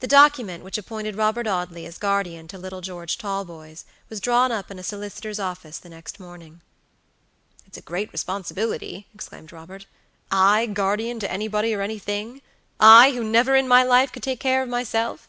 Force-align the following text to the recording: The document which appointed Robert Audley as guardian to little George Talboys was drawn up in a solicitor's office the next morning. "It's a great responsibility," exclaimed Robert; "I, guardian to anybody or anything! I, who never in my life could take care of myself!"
The 0.00 0.06
document 0.06 0.62
which 0.62 0.76
appointed 0.76 1.16
Robert 1.16 1.46
Audley 1.46 1.86
as 1.86 1.96
guardian 1.96 2.48
to 2.48 2.58
little 2.58 2.82
George 2.82 3.16
Talboys 3.16 3.86
was 4.10 4.20
drawn 4.20 4.52
up 4.52 4.70
in 4.70 4.78
a 4.78 4.82
solicitor's 4.82 5.40
office 5.40 5.78
the 5.78 5.88
next 5.88 6.20
morning. 6.20 6.60
"It's 7.66 7.78
a 7.78 7.80
great 7.80 8.12
responsibility," 8.12 9.06
exclaimed 9.14 9.52
Robert; 9.52 9.86
"I, 10.30 10.66
guardian 10.66 11.18
to 11.20 11.32
anybody 11.32 11.72
or 11.72 11.80
anything! 11.80 12.42
I, 12.78 13.12
who 13.12 13.24
never 13.24 13.56
in 13.56 13.66
my 13.66 13.82
life 13.84 14.12
could 14.12 14.22
take 14.22 14.40
care 14.40 14.62
of 14.62 14.68
myself!" 14.68 15.28